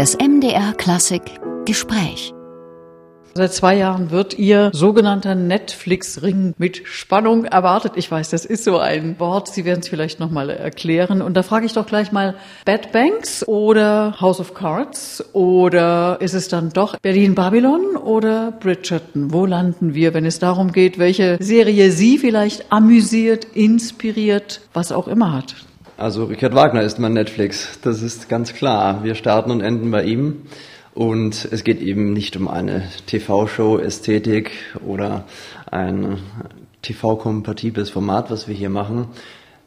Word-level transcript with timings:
Das 0.00 0.16
MDR 0.16 0.72
Klassik 0.72 1.20
Gespräch. 1.66 2.32
Seit 3.34 3.52
zwei 3.52 3.76
Jahren 3.76 4.10
wird 4.10 4.32
Ihr 4.38 4.70
sogenannter 4.72 5.34
Netflix-Ring 5.34 6.54
mit 6.56 6.80
Spannung 6.86 7.44
erwartet. 7.44 7.92
Ich 7.96 8.10
weiß, 8.10 8.30
das 8.30 8.46
ist 8.46 8.64
so 8.64 8.78
ein 8.78 9.20
Wort. 9.20 9.48
Sie 9.48 9.66
werden 9.66 9.80
es 9.80 9.88
vielleicht 9.88 10.18
nochmal 10.18 10.48
erklären. 10.48 11.20
Und 11.20 11.34
da 11.34 11.42
frage 11.42 11.66
ich 11.66 11.74
doch 11.74 11.84
gleich 11.84 12.12
mal, 12.12 12.34
Bad 12.64 12.92
Banks 12.92 13.46
oder 13.46 14.18
House 14.22 14.40
of 14.40 14.54
Cards? 14.54 15.22
Oder 15.34 16.16
ist 16.22 16.32
es 16.32 16.48
dann 16.48 16.70
doch 16.70 16.98
Berlin-Babylon 16.98 17.98
oder 17.98 18.52
Bridgerton? 18.52 19.34
Wo 19.34 19.44
landen 19.44 19.92
wir, 19.92 20.14
wenn 20.14 20.24
es 20.24 20.38
darum 20.38 20.72
geht, 20.72 20.98
welche 20.98 21.36
Serie 21.40 21.90
Sie 21.90 22.16
vielleicht 22.16 22.72
amüsiert, 22.72 23.44
inspiriert, 23.52 24.62
was 24.72 24.92
auch 24.92 25.08
immer 25.08 25.34
hat? 25.34 25.56
Also 26.00 26.24
Richard 26.24 26.54
Wagner 26.54 26.80
ist 26.80 26.98
mein 26.98 27.12
Netflix. 27.12 27.78
Das 27.82 28.00
ist 28.00 28.30
ganz 28.30 28.54
klar. 28.54 29.04
Wir 29.04 29.14
starten 29.14 29.50
und 29.50 29.60
enden 29.60 29.90
bei 29.90 30.02
ihm. 30.04 30.44
Und 30.94 31.46
es 31.52 31.62
geht 31.62 31.82
eben 31.82 32.14
nicht 32.14 32.38
um 32.38 32.48
eine 32.48 32.84
TV-Show, 33.04 33.76
Ästhetik 33.76 34.50
oder 34.82 35.26
ein 35.70 36.16
TV-kompatibles 36.80 37.90
Format, 37.90 38.30
was 38.30 38.48
wir 38.48 38.54
hier 38.54 38.70
machen. 38.70 39.08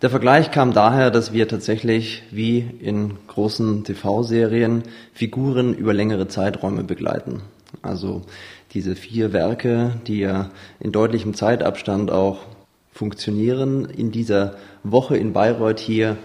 Der 0.01 0.09
Vergleich 0.09 0.49
kam 0.49 0.73
daher, 0.73 1.11
dass 1.11 1.33
wir 1.33 1.47
tatsächlich 1.47 2.23
wie 2.31 2.67
in 2.79 3.13
großen 3.27 3.83
TV-Serien 3.83 4.81
Figuren 5.13 5.75
über 5.75 5.93
längere 5.93 6.29
Zeiträume 6.29 6.83
begleiten. 6.83 7.43
Also 7.83 8.23
diese 8.73 8.95
vier 8.95 9.33
Werke, 9.33 10.01
die 10.07 10.21
ja 10.21 10.49
in 10.79 10.91
deutlichem 10.91 11.35
Zeitabstand 11.35 12.09
auch 12.09 12.39
funktionieren, 13.03 13.83
in 13.83 14.11
dieser 14.13 14.55
Woche 14.85 15.17
in 15.17 15.33
Bayreuth 15.33 15.81
hier 15.81 16.15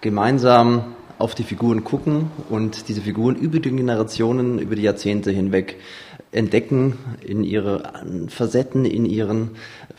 gemeinsam 0.00 0.94
auf 1.18 1.34
die 1.34 1.42
Figuren 1.42 1.84
gucken 1.84 2.30
und 2.48 2.88
diese 2.88 3.02
Figuren 3.02 3.36
über 3.36 3.60
die 3.60 3.70
Generationen, 3.70 4.58
über 4.58 4.76
die 4.76 4.82
Jahrzehnte 4.82 5.30
hinweg 5.30 5.76
entdecken, 6.32 6.94
in 7.20 7.44
ihre 7.44 7.82
Facetten, 8.28 8.86
in 8.86 9.04
ihren 9.04 9.50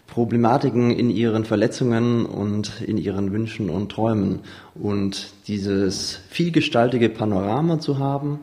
Problematiken, 0.07 0.89
in 0.89 1.11
ihren 1.11 1.45
Verletzungen 1.45 2.25
und 2.25 2.81
in 2.81 2.97
ihren 2.97 3.31
Wünschen 3.31 3.69
und 3.69 3.91
Träumen. 3.91 4.39
Und 4.73 5.27
dieses 5.47 6.19
vielgestaltige 6.31 7.09
Panorama 7.09 7.79
zu 7.79 7.99
haben, 7.99 8.39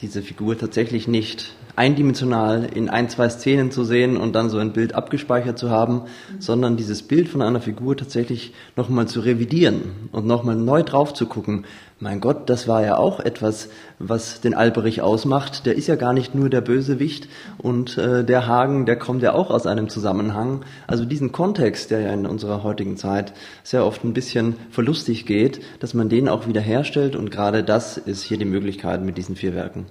diese 0.00 0.22
Figur 0.22 0.56
tatsächlich 0.56 1.08
nicht 1.08 1.54
eindimensional 1.78 2.64
in 2.74 2.90
ein, 2.90 3.08
zwei 3.08 3.28
Szenen 3.28 3.70
zu 3.70 3.84
sehen 3.84 4.16
und 4.16 4.34
dann 4.34 4.50
so 4.50 4.58
ein 4.58 4.72
Bild 4.72 4.96
abgespeichert 4.96 5.58
zu 5.58 5.70
haben, 5.70 6.02
sondern 6.40 6.76
dieses 6.76 7.04
Bild 7.04 7.28
von 7.28 7.40
einer 7.40 7.60
Figur 7.60 7.96
tatsächlich 7.96 8.52
nochmal 8.74 9.06
zu 9.06 9.20
revidieren 9.20 9.82
und 10.10 10.26
nochmal 10.26 10.56
neu 10.56 10.82
drauf 10.82 11.14
zu 11.14 11.26
gucken. 11.26 11.66
Mein 12.00 12.20
Gott, 12.20 12.50
das 12.50 12.66
war 12.66 12.82
ja 12.84 12.96
auch 12.96 13.20
etwas, 13.20 13.68
was 14.00 14.40
den 14.40 14.54
Alberich 14.54 15.02
ausmacht. 15.02 15.66
Der 15.66 15.76
ist 15.76 15.86
ja 15.86 15.94
gar 15.94 16.12
nicht 16.12 16.34
nur 16.34 16.48
der 16.48 16.60
Bösewicht 16.60 17.28
und 17.58 17.96
äh, 17.96 18.24
der 18.24 18.48
Hagen, 18.48 18.84
der 18.84 18.96
kommt 18.96 19.22
ja 19.22 19.34
auch 19.34 19.50
aus 19.50 19.66
einem 19.66 19.88
Zusammenhang. 19.88 20.64
Also 20.88 21.04
diesen 21.04 21.30
Kontext, 21.30 21.92
der 21.92 22.00
ja 22.00 22.12
in 22.12 22.26
unserer 22.26 22.64
heutigen 22.64 22.96
Zeit 22.96 23.34
sehr 23.62 23.86
oft 23.86 24.02
ein 24.04 24.14
bisschen 24.14 24.56
verlustig 24.70 25.26
geht, 25.26 25.60
dass 25.78 25.94
man 25.94 26.08
den 26.08 26.28
auch 26.28 26.48
wieder 26.48 26.60
herstellt 26.60 27.14
und 27.14 27.30
gerade 27.30 27.62
das 27.62 27.98
ist 27.98 28.24
hier 28.24 28.38
die 28.38 28.44
Möglichkeit 28.44 29.02
mit 29.02 29.16
diesen 29.16 29.36
vier 29.36 29.54
Werken. 29.54 29.86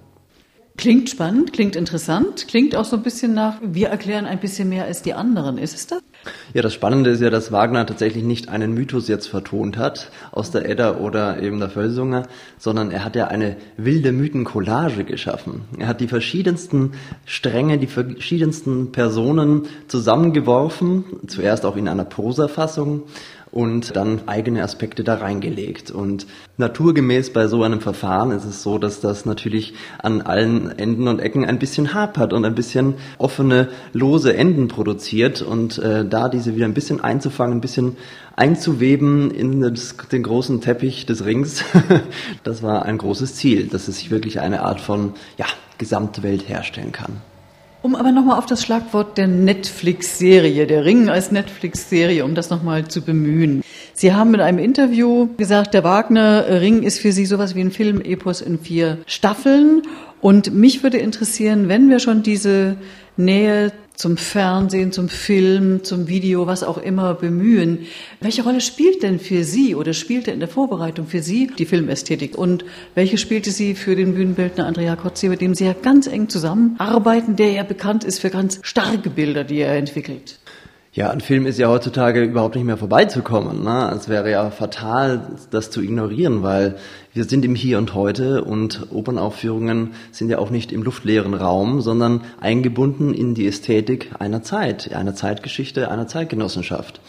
Klingt 0.77 1.09
spannend, 1.09 1.53
klingt 1.53 1.75
interessant, 1.75 2.47
klingt 2.47 2.75
auch 2.75 2.85
so 2.85 2.97
ein 2.97 3.01
bisschen 3.01 3.33
nach, 3.33 3.55
wir 3.63 3.87
erklären 3.87 4.27
ein 4.27 4.39
bisschen 4.39 4.69
mehr 4.69 4.85
als 4.85 5.01
die 5.01 5.15
anderen. 5.15 5.57
Ist 5.57 5.73
es 5.73 5.87
das? 5.87 6.03
Ja, 6.53 6.61
das 6.61 6.75
Spannende 6.75 7.09
ist 7.09 7.19
ja, 7.19 7.31
dass 7.31 7.51
Wagner 7.51 7.87
tatsächlich 7.87 8.23
nicht 8.23 8.49
einen 8.49 8.75
Mythos 8.75 9.07
jetzt 9.07 9.25
vertont 9.25 9.77
hat 9.77 10.11
aus 10.31 10.51
der 10.51 10.69
Edda 10.69 10.97
oder 10.97 11.41
eben 11.41 11.59
der 11.59 11.71
Völsunger, 11.71 12.27
sondern 12.59 12.91
er 12.91 13.03
hat 13.03 13.15
ja 13.15 13.27
eine 13.27 13.57
wilde 13.77 14.11
Mythencollage 14.11 15.03
geschaffen. 15.03 15.61
Er 15.79 15.87
hat 15.87 15.99
die 15.99 16.07
verschiedensten 16.07 16.91
Stränge, 17.25 17.79
die 17.79 17.87
verschiedensten 17.87 18.91
Personen 18.91 19.63
zusammengeworfen, 19.87 21.05
zuerst 21.25 21.65
auch 21.65 21.75
in 21.75 21.87
einer 21.87 22.05
Prosafassung 22.05 23.03
und 23.51 23.95
dann 23.95 24.27
eigene 24.27 24.63
Aspekte 24.63 25.03
da 25.03 25.15
reingelegt. 25.15 25.91
Und 25.91 26.27
naturgemäß 26.57 27.31
bei 27.31 27.47
so 27.47 27.63
einem 27.63 27.81
Verfahren 27.81 28.31
ist 28.31 28.45
es 28.45 28.63
so, 28.63 28.77
dass 28.77 28.99
das 28.99 29.25
natürlich 29.25 29.73
an 29.99 30.21
allen 30.21 30.77
Enden 30.77 31.07
und 31.07 31.19
Ecken 31.19 31.45
ein 31.45 31.59
bisschen 31.59 31.93
hapert 31.93 32.33
und 32.33 32.45
ein 32.45 32.55
bisschen 32.55 32.95
offene, 33.17 33.69
lose 33.93 34.35
Enden 34.35 34.67
produziert 34.67 35.41
und 35.41 35.77
äh, 35.79 36.05
da 36.05 36.29
diese 36.29 36.55
wieder 36.55 36.65
ein 36.65 36.73
bisschen 36.73 37.01
einzufangen, 37.01 37.57
ein 37.57 37.61
bisschen 37.61 37.97
einzuweben 38.35 39.31
in 39.31 39.61
das, 39.61 39.95
den 40.11 40.23
großen 40.23 40.61
Teppich 40.61 41.05
des 41.05 41.25
Rings, 41.25 41.63
das 42.43 42.63
war 42.63 42.85
ein 42.85 42.97
großes 42.97 43.35
Ziel, 43.35 43.67
dass 43.67 43.87
es 43.87 43.97
sich 43.97 44.11
wirklich 44.11 44.39
eine 44.39 44.61
Art 44.61 44.79
von 44.79 45.13
ja, 45.37 45.45
Gesamtwelt 45.77 46.47
herstellen 46.47 46.91
kann. 46.91 47.21
Um 47.83 47.95
aber 47.95 48.11
nochmal 48.11 48.37
auf 48.39 48.47
das 48.47 48.63
Schlagwort 48.63 49.17
der 49.17 49.27
Netflix-Serie, 49.27 50.65
der 50.65 50.83
Ring 50.83 51.09
als 51.09 51.31
Netflix-Serie, 51.31 52.25
um 52.25 52.33
das 52.33 52.49
nochmal 52.49 52.87
zu 52.87 53.01
bemühen. 53.01 53.63
Sie 53.93 54.13
haben 54.13 54.33
in 54.33 54.41
einem 54.41 54.59
Interview 54.59 55.27
gesagt, 55.37 55.73
der 55.73 55.83
Wagner-Ring 55.83 56.83
ist 56.83 56.99
für 56.99 57.11
Sie 57.11 57.25
sowas 57.25 57.55
wie 57.55 57.61
ein 57.61 57.71
Film-Epos 57.71 58.41
in 58.41 58.59
vier 58.59 58.97
Staffeln. 59.05 59.83
Und 60.21 60.53
mich 60.53 60.83
würde 60.83 60.97
interessieren, 60.97 61.69
wenn 61.69 61.89
wir 61.89 61.99
schon 61.99 62.23
diese 62.23 62.77
Nähe 63.15 63.71
zum 63.97 64.15
Fernsehen, 64.15 64.91
zum 64.91 65.09
Film, 65.09 65.83
zum 65.83 66.07
Video, 66.07 66.45
was 66.45 66.63
auch 66.63 66.77
immer 66.77 67.15
bemühen. 67.15 67.87
Welche 68.21 68.43
Rolle 68.43 68.61
spielt 68.61 69.01
denn 69.01 69.19
für 69.19 69.43
Sie 69.43 69.73
oder 69.73 69.93
spielte 69.93 70.29
in 70.29 70.39
der 70.39 70.47
Vorbereitung 70.47 71.07
für 71.07 71.23
Sie 71.23 71.47
die 71.57 71.65
Filmästhetik? 71.65 72.37
Und 72.37 72.63
welche 72.93 73.17
spielte 73.17 73.49
sie 73.49 73.73
für 73.73 73.95
den 73.95 74.13
Bühnenbildner 74.13 74.67
Andrea 74.67 74.95
Kotze, 74.95 75.29
mit 75.29 75.41
dem 75.41 75.55
Sie 75.55 75.65
ja 75.65 75.73
ganz 75.73 76.05
eng 76.05 76.29
zusammenarbeiten, 76.29 77.35
der 77.35 77.51
ja 77.51 77.63
bekannt 77.63 78.03
ist 78.03 78.19
für 78.19 78.29
ganz 78.29 78.59
starke 78.61 79.09
Bilder, 79.09 79.43
die 79.43 79.59
er 79.59 79.75
entwickelt? 79.75 80.37
Ja, 80.97 81.11
ein 81.11 81.21
Film 81.21 81.45
ist 81.45 81.59
ja 81.59 81.67
heutzutage 81.69 82.23
überhaupt 82.23 82.55
nicht 82.55 82.63
mehr 82.63 82.75
vorbeizukommen. 82.75 83.63
Ne? 83.63 83.93
Es 83.95 84.09
wäre 84.09 84.31
ja 84.31 84.49
fatal, 84.49 85.37
das 85.51 85.69
zu 85.69 85.79
ignorieren, 85.83 86.41
weil 86.41 86.77
wir 87.13 87.25
sind 87.25 87.45
im 87.45 87.53
Hier 87.53 87.77
und 87.77 87.93
Heute 87.93 88.43
und 88.43 88.87
Opernaufführungen 88.91 89.91
sind 90.11 90.31
ja 90.31 90.39
auch 90.39 90.49
nicht 90.49 90.71
im 90.71 90.81
luftleeren 90.81 91.35
Raum, 91.35 91.81
sondern 91.81 92.21
eingebunden 92.41 93.13
in 93.13 93.35
die 93.35 93.45
Ästhetik 93.45 94.09
einer 94.17 94.41
Zeit, 94.41 94.91
einer 94.91 95.13
Zeitgeschichte, 95.13 95.91
einer 95.91 96.07
Zeitgenossenschaft. 96.07 96.99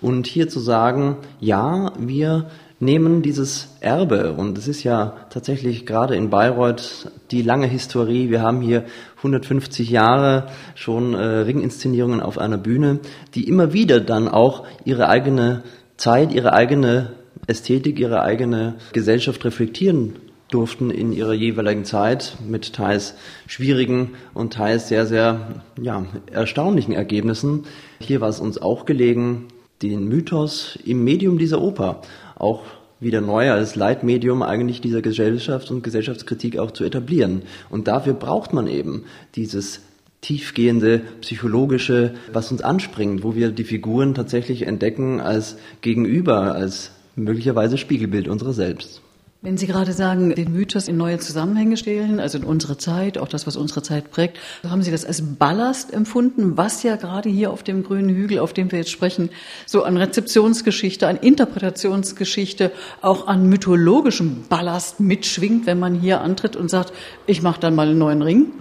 Und 0.00 0.26
hier 0.26 0.48
zu 0.48 0.58
sagen, 0.58 1.16
ja, 1.38 1.92
wir 2.00 2.46
nehmen 2.78 3.22
dieses 3.22 3.68
Erbe, 3.80 4.32
und 4.32 4.58
es 4.58 4.68
ist 4.68 4.82
ja 4.84 5.16
tatsächlich 5.30 5.86
gerade 5.86 6.14
in 6.14 6.30
Bayreuth 6.30 7.10
die 7.30 7.42
lange 7.42 7.66
Historie, 7.66 8.30
wir 8.30 8.42
haben 8.42 8.60
hier 8.60 8.84
150 9.18 9.88
Jahre 9.88 10.48
schon 10.74 11.14
äh, 11.14 11.18
Ringinszenierungen 11.18 12.20
auf 12.20 12.38
einer 12.38 12.58
Bühne, 12.58 13.00
die 13.34 13.48
immer 13.48 13.72
wieder 13.72 14.00
dann 14.00 14.28
auch 14.28 14.66
ihre 14.84 15.08
eigene 15.08 15.62
Zeit, 15.96 16.32
ihre 16.34 16.52
eigene 16.52 17.12
Ästhetik, 17.46 17.98
ihre 17.98 18.22
eigene 18.22 18.74
Gesellschaft 18.92 19.44
reflektieren 19.44 20.16
durften 20.50 20.90
in 20.90 21.12
ihrer 21.12 21.32
jeweiligen 21.32 21.84
Zeit 21.84 22.36
mit 22.46 22.72
teils 22.72 23.14
schwierigen 23.46 24.10
und 24.32 24.52
teils 24.52 24.88
sehr, 24.88 25.06
sehr 25.06 25.62
ja, 25.80 26.04
erstaunlichen 26.30 26.92
Ergebnissen. 26.92 27.64
Hier 27.98 28.20
war 28.20 28.28
es 28.28 28.38
uns 28.38 28.58
auch 28.58 28.84
gelegen, 28.84 29.48
den 29.82 30.08
Mythos 30.08 30.78
im 30.84 31.04
Medium 31.04 31.38
dieser 31.38 31.60
Oper 31.60 32.00
auch 32.36 32.62
wieder 33.00 33.20
neu 33.20 33.50
als 33.50 33.76
Leitmedium 33.76 34.42
eigentlich 34.42 34.80
dieser 34.80 35.02
Gesellschaft 35.02 35.70
und 35.70 35.82
Gesellschaftskritik 35.82 36.58
auch 36.58 36.70
zu 36.70 36.84
etablieren. 36.84 37.42
Und 37.68 37.88
dafür 37.88 38.14
braucht 38.14 38.52
man 38.52 38.66
eben 38.66 39.04
dieses 39.34 39.80
tiefgehende, 40.22 41.02
psychologische, 41.20 42.14
was 42.32 42.50
uns 42.50 42.62
anspringt, 42.62 43.22
wo 43.22 43.34
wir 43.34 43.50
die 43.50 43.64
Figuren 43.64 44.14
tatsächlich 44.14 44.66
entdecken 44.66 45.20
als 45.20 45.56
Gegenüber, 45.82 46.54
als 46.54 46.90
möglicherweise 47.16 47.78
Spiegelbild 47.78 48.28
unserer 48.28 48.52
selbst. 48.52 49.02
Wenn 49.42 49.58
Sie 49.58 49.66
gerade 49.66 49.92
sagen, 49.92 50.34
den 50.34 50.52
Mythos 50.52 50.88
in 50.88 50.96
neue 50.96 51.18
Zusammenhänge 51.18 51.76
stellen, 51.76 52.20
also 52.20 52.38
in 52.38 52.44
unsere 52.44 52.78
Zeit, 52.78 53.18
auch 53.18 53.28
das, 53.28 53.46
was 53.46 53.56
unsere 53.56 53.82
Zeit 53.82 54.10
prägt, 54.10 54.38
haben 54.66 54.82
Sie 54.82 54.90
das 54.90 55.04
als 55.04 55.22
Ballast 55.36 55.92
empfunden, 55.92 56.56
was 56.56 56.82
ja 56.82 56.96
gerade 56.96 57.28
hier 57.28 57.50
auf 57.50 57.62
dem 57.62 57.82
grünen 57.82 58.08
Hügel, 58.08 58.38
auf 58.38 58.54
dem 58.54 58.72
wir 58.72 58.78
jetzt 58.78 58.90
sprechen, 58.90 59.28
so 59.66 59.84
an 59.84 59.98
Rezeptionsgeschichte, 59.98 61.06
an 61.06 61.18
Interpretationsgeschichte, 61.18 62.72
auch 63.02 63.26
an 63.26 63.46
mythologischem 63.46 64.44
Ballast 64.48 65.00
mitschwingt, 65.00 65.66
wenn 65.66 65.78
man 65.78 65.94
hier 65.94 66.22
antritt 66.22 66.56
und 66.56 66.70
sagt, 66.70 66.94
ich 67.26 67.42
mache 67.42 67.60
dann 67.60 67.74
mal 67.74 67.88
einen 67.88 67.98
neuen 67.98 68.22
Ring? 68.22 68.52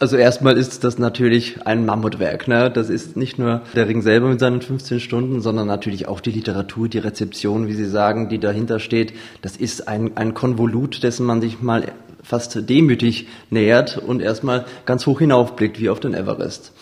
Also 0.00 0.16
erstmal 0.16 0.56
ist 0.56 0.84
das 0.84 0.98
natürlich 0.98 1.66
ein 1.66 1.84
Mammutwerk. 1.84 2.46
Ne? 2.46 2.70
Das 2.70 2.88
ist 2.88 3.16
nicht 3.16 3.36
nur 3.36 3.62
der 3.74 3.88
Ring 3.88 4.00
selber 4.02 4.28
mit 4.28 4.38
seinen 4.38 4.62
15 4.62 5.00
Stunden, 5.00 5.40
sondern 5.40 5.66
natürlich 5.66 6.06
auch 6.06 6.20
die 6.20 6.30
Literatur, 6.30 6.88
die 6.88 6.98
Rezeption, 6.98 7.66
wie 7.66 7.74
Sie 7.74 7.88
sagen, 7.88 8.28
die 8.28 8.38
dahinter 8.38 8.78
steht. 8.78 9.12
Das 9.42 9.56
ist 9.56 9.88
ein, 9.88 10.16
ein 10.16 10.34
Konvolut, 10.34 11.02
dessen 11.02 11.26
man 11.26 11.40
sich 11.40 11.62
mal 11.62 11.90
fast 12.22 12.68
demütig 12.68 13.26
nähert 13.50 13.98
und 13.98 14.22
erstmal 14.22 14.66
ganz 14.86 15.04
hoch 15.06 15.18
hinaufblickt, 15.18 15.80
wie 15.80 15.90
auf 15.90 15.98
den 15.98 16.14
Everest. 16.14 16.72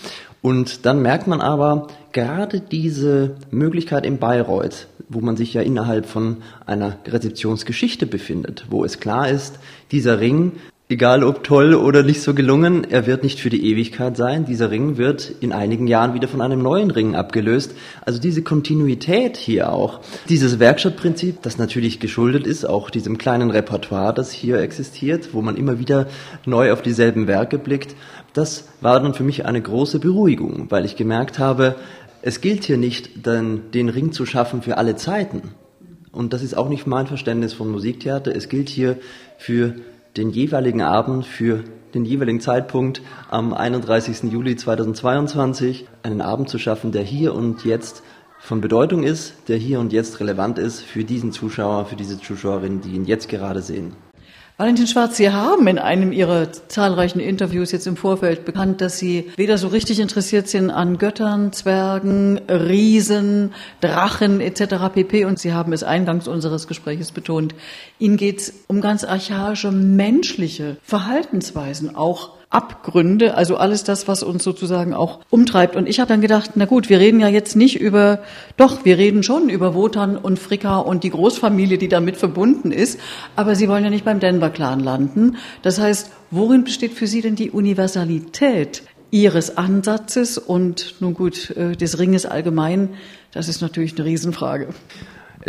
Und 0.42 0.84
dann 0.84 1.00
merkt 1.00 1.26
man 1.26 1.40
aber, 1.40 1.88
gerade 2.12 2.60
diese 2.60 3.36
Möglichkeit 3.50 4.04
in 4.04 4.18
Bayreuth, 4.18 4.88
wo 5.08 5.20
man 5.20 5.36
sich 5.36 5.54
ja 5.54 5.62
innerhalb 5.62 6.04
von 6.04 6.38
einer 6.66 6.98
Rezeptionsgeschichte 7.06 8.06
befindet, 8.06 8.66
wo 8.68 8.84
es 8.84 9.00
klar 9.00 9.28
ist, 9.28 9.58
dieser 9.90 10.20
Ring 10.20 10.52
egal 10.88 11.24
ob 11.24 11.42
toll 11.42 11.74
oder 11.74 12.04
nicht 12.04 12.22
so 12.22 12.32
gelungen, 12.32 12.84
er 12.88 13.06
wird 13.06 13.24
nicht 13.24 13.40
für 13.40 13.50
die 13.50 13.70
Ewigkeit 13.70 14.16
sein. 14.16 14.44
Dieser 14.44 14.70
Ring 14.70 14.96
wird 14.96 15.32
in 15.40 15.52
einigen 15.52 15.88
Jahren 15.88 16.14
wieder 16.14 16.28
von 16.28 16.40
einem 16.40 16.62
neuen 16.62 16.92
Ring 16.92 17.16
abgelöst. 17.16 17.72
Also 18.04 18.20
diese 18.20 18.42
Kontinuität 18.42 19.36
hier 19.36 19.72
auch, 19.72 20.00
dieses 20.28 20.60
Werkstattprinzip, 20.60 21.42
das 21.42 21.58
natürlich 21.58 21.98
geschuldet 21.98 22.46
ist, 22.46 22.64
auch 22.64 22.90
diesem 22.90 23.18
kleinen 23.18 23.50
Repertoire, 23.50 24.14
das 24.14 24.30
hier 24.30 24.60
existiert, 24.60 25.34
wo 25.34 25.42
man 25.42 25.56
immer 25.56 25.80
wieder 25.80 26.06
neu 26.44 26.72
auf 26.72 26.82
dieselben 26.82 27.26
Werke 27.26 27.58
blickt, 27.58 27.96
das 28.32 28.68
war 28.80 29.00
dann 29.00 29.14
für 29.14 29.24
mich 29.24 29.44
eine 29.44 29.60
große 29.60 29.98
Beruhigung, 29.98 30.66
weil 30.70 30.84
ich 30.84 30.94
gemerkt 30.94 31.38
habe, 31.40 31.74
es 32.22 32.40
gilt 32.40 32.64
hier 32.64 32.76
nicht, 32.76 33.26
dann 33.26 33.70
den 33.72 33.88
Ring 33.88 34.12
zu 34.12 34.24
schaffen 34.24 34.62
für 34.62 34.78
alle 34.78 34.94
Zeiten. 34.94 35.54
Und 36.12 36.32
das 36.32 36.42
ist 36.42 36.56
auch 36.56 36.68
nicht 36.68 36.86
mein 36.86 37.06
Verständnis 37.06 37.52
von 37.52 37.70
Musiktheater. 37.70 38.34
Es 38.34 38.48
gilt 38.48 38.68
hier 38.68 38.98
für 39.36 39.74
den 40.16 40.30
jeweiligen 40.30 40.82
Abend, 40.82 41.26
für 41.26 41.62
den 41.94 42.04
jeweiligen 42.04 42.40
Zeitpunkt 42.40 43.02
am 43.30 43.54
31. 43.54 44.30
Juli 44.32 44.56
2022 44.56 45.86
einen 46.02 46.20
Abend 46.20 46.48
zu 46.48 46.58
schaffen, 46.58 46.92
der 46.92 47.02
hier 47.02 47.34
und 47.34 47.64
jetzt 47.64 48.02
von 48.38 48.60
Bedeutung 48.60 49.02
ist, 49.02 49.48
der 49.48 49.56
hier 49.56 49.80
und 49.80 49.92
jetzt 49.92 50.20
relevant 50.20 50.58
ist 50.58 50.82
für 50.82 51.04
diesen 51.04 51.32
Zuschauer, 51.32 51.86
für 51.86 51.96
diese 51.96 52.20
Zuschauerin, 52.20 52.80
die 52.80 52.90
ihn 52.90 53.04
jetzt 53.04 53.28
gerade 53.28 53.62
sehen. 53.62 53.94
Valentin 54.58 54.86
Schwarz, 54.86 55.18
Sie 55.18 55.28
haben 55.28 55.66
in 55.66 55.78
einem 55.78 56.12
Ihrer 56.12 56.50
zahlreichen 56.50 57.20
Interviews 57.20 57.72
jetzt 57.72 57.86
im 57.86 57.98
Vorfeld 57.98 58.46
bekannt, 58.46 58.80
dass 58.80 58.96
Sie 58.96 59.30
weder 59.36 59.58
so 59.58 59.68
richtig 59.68 60.00
interessiert 60.00 60.48
sind 60.48 60.70
an 60.70 60.96
Göttern, 60.96 61.52
Zwergen, 61.52 62.38
Riesen, 62.48 63.52
Drachen 63.82 64.40
etc. 64.40 64.88
pp. 64.94 65.26
Und 65.26 65.38
Sie 65.38 65.52
haben 65.52 65.74
es 65.74 65.82
eingangs 65.82 66.26
unseres 66.26 66.68
Gespräches 66.68 67.12
betont. 67.12 67.54
Ihnen 67.98 68.16
geht 68.16 68.40
es 68.40 68.64
um 68.66 68.80
ganz 68.80 69.04
archaische 69.04 69.70
menschliche 69.70 70.78
Verhaltensweisen, 70.82 71.94
auch 71.94 72.30
Abgründe, 72.48 73.34
also 73.34 73.56
alles 73.56 73.82
das, 73.82 74.06
was 74.06 74.22
uns 74.22 74.44
sozusagen 74.44 74.94
auch 74.94 75.20
umtreibt. 75.30 75.74
Und 75.74 75.88
ich 75.88 75.98
habe 75.98 76.08
dann 76.08 76.20
gedacht, 76.20 76.52
na 76.54 76.64
gut, 76.64 76.88
wir 76.88 77.00
reden 77.00 77.18
ja 77.18 77.28
jetzt 77.28 77.56
nicht 77.56 77.80
über, 77.80 78.20
doch, 78.56 78.84
wir 78.84 78.98
reden 78.98 79.24
schon 79.24 79.48
über 79.48 79.74
Wotan 79.74 80.16
und 80.16 80.38
Fricka 80.38 80.78
und 80.78 81.02
die 81.02 81.10
Großfamilie, 81.10 81.76
die 81.76 81.88
damit 81.88 82.16
verbunden 82.16 82.70
ist, 82.70 83.00
aber 83.34 83.56
Sie 83.56 83.68
wollen 83.68 83.84
ja 83.84 83.90
nicht 83.90 84.04
beim 84.04 84.20
Denver-Clan 84.20 84.80
landen. 84.80 85.36
Das 85.62 85.80
heißt, 85.80 86.10
worin 86.30 86.62
besteht 86.62 86.92
für 86.92 87.08
Sie 87.08 87.20
denn 87.20 87.34
die 87.34 87.50
Universalität 87.50 88.84
Ihres 89.10 89.56
Ansatzes 89.56 90.38
und 90.38 90.94
nun 91.00 91.14
gut, 91.14 91.50
äh, 91.50 91.76
des 91.76 91.98
Ringes 91.98 92.26
allgemein? 92.26 92.90
Das 93.32 93.48
ist 93.48 93.60
natürlich 93.60 93.96
eine 93.96 94.04
Riesenfrage. 94.04 94.68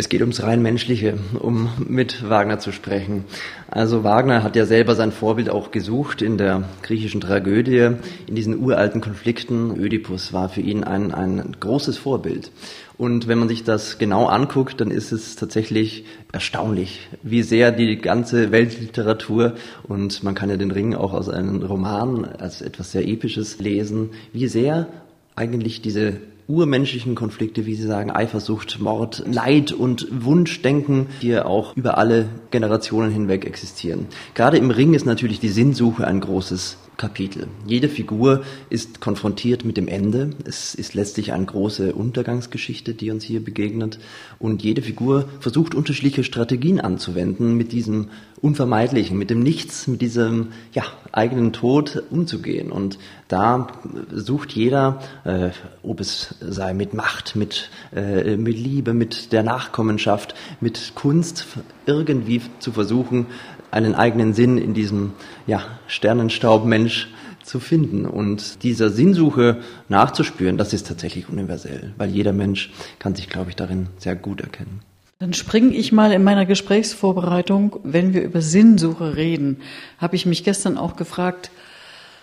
Es 0.00 0.08
geht 0.08 0.20
ums 0.20 0.44
rein 0.44 0.62
menschliche, 0.62 1.18
um 1.40 1.70
mit 1.88 2.30
Wagner 2.30 2.60
zu 2.60 2.70
sprechen. 2.70 3.24
Also 3.68 4.04
Wagner 4.04 4.44
hat 4.44 4.54
ja 4.54 4.64
selber 4.64 4.94
sein 4.94 5.10
Vorbild 5.10 5.50
auch 5.50 5.72
gesucht 5.72 6.22
in 6.22 6.38
der 6.38 6.68
griechischen 6.82 7.20
Tragödie, 7.20 7.96
in 8.28 8.36
diesen 8.36 8.60
uralten 8.60 9.00
Konflikten. 9.00 9.76
Ödipus 9.76 10.32
war 10.32 10.50
für 10.50 10.60
ihn 10.60 10.84
ein, 10.84 11.12
ein 11.12 11.56
großes 11.58 11.98
Vorbild. 11.98 12.52
Und 12.96 13.26
wenn 13.26 13.40
man 13.40 13.48
sich 13.48 13.64
das 13.64 13.98
genau 13.98 14.26
anguckt, 14.26 14.80
dann 14.80 14.92
ist 14.92 15.10
es 15.10 15.34
tatsächlich 15.34 16.04
erstaunlich, 16.30 17.08
wie 17.24 17.42
sehr 17.42 17.72
die 17.72 17.96
ganze 17.96 18.52
Weltliteratur 18.52 19.54
und 19.82 20.22
man 20.22 20.36
kann 20.36 20.48
ja 20.48 20.56
den 20.56 20.70
Ring 20.70 20.94
auch 20.94 21.12
aus 21.12 21.28
einem 21.28 21.60
Roman 21.60 22.24
als 22.24 22.62
etwas 22.62 22.92
sehr 22.92 23.08
Episches 23.08 23.58
lesen, 23.58 24.10
wie 24.32 24.46
sehr 24.46 24.86
eigentlich 25.34 25.82
diese 25.82 26.18
urmenschlichen 26.48 27.14
Konflikte, 27.14 27.66
wie 27.66 27.74
Sie 27.74 27.86
sagen, 27.86 28.10
Eifersucht, 28.10 28.80
Mord, 28.80 29.22
Leid 29.30 29.70
und 29.72 30.08
Wunschdenken, 30.10 31.06
die 31.20 31.38
auch 31.38 31.76
über 31.76 31.98
alle 31.98 32.26
Generationen 32.50 33.12
hinweg 33.12 33.44
existieren. 33.44 34.06
Gerade 34.34 34.56
im 34.56 34.70
Ring 34.70 34.94
ist 34.94 35.04
natürlich 35.04 35.40
die 35.40 35.50
Sinnsuche 35.50 36.06
ein 36.06 36.20
großes 36.20 36.78
Kapitel. 36.98 37.46
Jede 37.64 37.88
Figur 37.88 38.42
ist 38.70 39.00
konfrontiert 39.00 39.64
mit 39.64 39.76
dem 39.76 39.86
Ende. 39.86 40.30
Es 40.44 40.74
ist 40.74 40.94
letztlich 40.94 41.32
eine 41.32 41.46
große 41.46 41.94
Untergangsgeschichte, 41.94 42.92
die 42.92 43.12
uns 43.12 43.22
hier 43.22 43.42
begegnet. 43.42 44.00
Und 44.40 44.64
jede 44.64 44.82
Figur 44.82 45.28
versucht 45.38 45.76
unterschiedliche 45.76 46.24
Strategien 46.24 46.80
anzuwenden, 46.80 47.56
mit 47.56 47.70
diesem 47.70 48.08
Unvermeidlichen, 48.40 49.16
mit 49.16 49.30
dem 49.30 49.40
Nichts, 49.40 49.86
mit 49.86 50.02
diesem 50.02 50.48
ja, 50.72 50.82
eigenen 51.12 51.52
Tod 51.52 52.02
umzugehen. 52.10 52.72
Und 52.72 52.98
da 53.28 53.68
sucht 54.12 54.52
jeder, 54.52 55.00
äh, 55.24 55.50
ob 55.84 56.00
es 56.00 56.34
sei 56.40 56.74
mit 56.74 56.94
Macht, 56.94 57.36
mit, 57.36 57.70
äh, 57.94 58.36
mit 58.36 58.58
Liebe, 58.58 58.92
mit 58.92 59.32
der 59.32 59.44
Nachkommenschaft, 59.44 60.34
mit 60.60 60.92
Kunst, 60.96 61.46
irgendwie 61.86 62.42
zu 62.58 62.72
versuchen, 62.72 63.26
einen 63.70 63.94
eigenen 63.94 64.34
Sinn 64.34 64.58
in 64.58 64.74
diesem 64.74 65.12
ja, 65.46 65.62
Sternenstaub-Mensch 65.86 67.08
zu 67.42 67.60
finden. 67.60 68.06
Und 68.06 68.62
dieser 68.62 68.90
Sinnsuche 68.90 69.58
nachzuspüren, 69.88 70.58
das 70.58 70.72
ist 70.72 70.86
tatsächlich 70.86 71.28
universell, 71.28 71.92
weil 71.96 72.10
jeder 72.10 72.32
Mensch 72.32 72.70
kann 72.98 73.14
sich, 73.14 73.28
glaube 73.28 73.50
ich, 73.50 73.56
darin 73.56 73.88
sehr 73.98 74.14
gut 74.14 74.40
erkennen. 74.40 74.80
Dann 75.20 75.34
springe 75.34 75.74
ich 75.74 75.90
mal 75.90 76.12
in 76.12 76.22
meiner 76.22 76.46
Gesprächsvorbereitung, 76.46 77.80
wenn 77.82 78.14
wir 78.14 78.22
über 78.22 78.40
Sinnsuche 78.40 79.16
reden, 79.16 79.62
habe 79.98 80.14
ich 80.14 80.26
mich 80.26 80.44
gestern 80.44 80.78
auch 80.78 80.94
gefragt, 80.94 81.50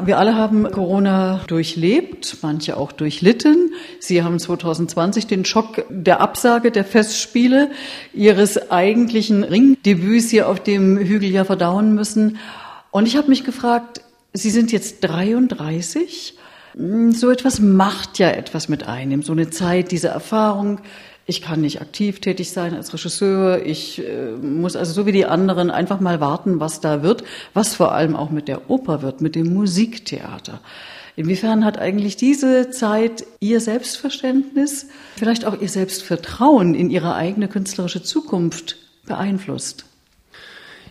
wir 0.04 0.18
alle 0.18 0.36
haben 0.36 0.70
Corona 0.72 1.42
durchlebt, 1.48 2.38
manche 2.42 2.76
auch 2.76 2.92
durchlitten. 2.92 3.74
Sie 4.00 4.24
haben 4.24 4.40
2020 4.40 5.28
den 5.28 5.46
Schock 5.46 5.86
der 5.90 6.20
Absage 6.20 6.72
der 6.72 6.84
Festspiele 6.84 7.72
Ihres 8.14 8.72
eigentlichen 8.72 9.44
Ringdebüts 9.44 10.30
hier 10.30 10.50
auf 10.50 10.62
dem 10.62 10.98
Hügel 10.98 11.30
ja 11.30 11.46
verdauen 11.46 11.96
müssen. 11.96 12.38
Und 12.92 13.08
ich 13.08 13.16
habe 13.16 13.30
mich 13.30 13.46
gefragt, 13.46 14.02
Sie 14.34 14.50
sind 14.50 14.74
jetzt 14.74 15.00
33. 15.00 16.38
So 17.12 17.30
etwas 17.30 17.62
macht 17.62 18.20
ja 18.20 18.32
etwas 18.32 18.68
mit 18.68 18.86
einem, 18.86 19.24
so 19.24 19.32
eine 19.32 19.50
Zeit, 19.50 19.92
diese 19.92 20.10
Erfahrung. 20.10 20.82
Ich 21.28 21.42
kann 21.42 21.62
nicht 21.62 21.82
aktiv 21.82 22.20
tätig 22.20 22.52
sein 22.52 22.76
als 22.76 22.94
Regisseur. 22.94 23.66
Ich 23.66 24.00
äh, 24.00 24.32
muss 24.32 24.76
also 24.76 24.94
so 24.94 25.06
wie 25.08 25.12
die 25.12 25.26
anderen 25.26 25.72
einfach 25.72 26.00
mal 26.00 26.20
warten, 26.20 26.60
was 26.60 26.82
da 26.82 27.02
wird, 27.02 27.24
was 27.56 27.74
vor 27.74 27.94
allem 27.94 28.16
auch 28.16 28.30
mit 28.30 28.48
der 28.48 28.70
Oper 28.70 29.02
wird, 29.02 29.22
mit 29.22 29.34
dem 29.34 29.52
Musiktheater. 29.52 30.60
Inwiefern 31.16 31.66
hat 31.66 31.80
eigentlich 31.80 32.16
diese 32.16 32.70
Zeit 32.70 33.26
Ihr 33.40 33.60
Selbstverständnis, 33.60 34.88
vielleicht 35.16 35.46
auch 35.46 35.60
Ihr 35.60 35.70
Selbstvertrauen 35.70 36.76
in 36.76 36.92
Ihre 36.92 37.16
eigene 37.16 37.48
künstlerische 37.48 38.04
Zukunft 38.04 38.78
beeinflusst? 39.08 39.86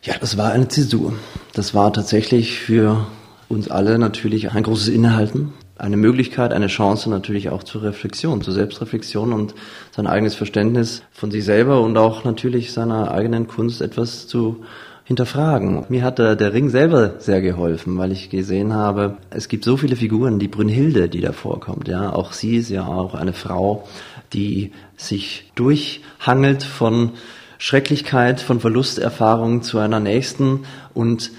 Ja, 0.02 0.14
das 0.18 0.36
war 0.36 0.50
eine 0.50 0.66
Zäsur. 0.66 1.14
Das 1.52 1.74
war 1.74 1.92
tatsächlich 1.92 2.58
für 2.58 3.06
uns 3.48 3.70
alle 3.70 3.98
natürlich 3.98 4.50
ein 4.50 4.62
großes 4.64 4.88
Innehalten 4.88 5.52
eine 5.76 5.96
Möglichkeit, 5.96 6.52
eine 6.52 6.68
Chance 6.68 7.10
natürlich 7.10 7.50
auch 7.50 7.62
zur 7.62 7.82
Reflexion, 7.82 8.42
zur 8.42 8.54
Selbstreflexion 8.54 9.32
und 9.32 9.54
sein 9.90 10.06
eigenes 10.06 10.34
Verständnis 10.34 11.02
von 11.12 11.30
sich 11.30 11.44
selber 11.44 11.80
und 11.80 11.96
auch 11.96 12.24
natürlich 12.24 12.72
seiner 12.72 13.10
eigenen 13.10 13.48
Kunst 13.48 13.82
etwas 13.82 14.26
zu 14.28 14.64
hinterfragen. 15.04 15.84
Mir 15.88 16.02
hat 16.02 16.18
der, 16.18 16.36
der 16.36 16.54
Ring 16.54 16.70
selber 16.70 17.16
sehr 17.18 17.42
geholfen, 17.42 17.98
weil 17.98 18.12
ich 18.12 18.30
gesehen 18.30 18.72
habe, 18.72 19.18
es 19.30 19.48
gibt 19.48 19.64
so 19.64 19.76
viele 19.76 19.96
Figuren, 19.96 20.38
die 20.38 20.48
Brünnhilde, 20.48 21.08
die 21.08 21.20
da 21.20 21.32
vorkommt, 21.32 21.88
ja, 21.88 22.12
auch 22.12 22.32
sie 22.32 22.56
ist 22.56 22.70
ja 22.70 22.86
auch 22.86 23.14
eine 23.14 23.34
Frau, 23.34 23.86
die 24.32 24.72
sich 24.96 25.50
durchhangelt 25.56 26.62
von 26.62 27.10
Schrecklichkeit, 27.58 28.40
von 28.40 28.60
Verlusterfahrungen 28.60 29.62
zu 29.62 29.78
einer 29.78 30.00
nächsten 30.00 30.60
und 30.94 31.32